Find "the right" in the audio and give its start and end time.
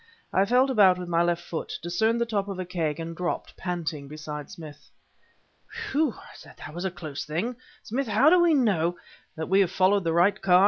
10.03-10.41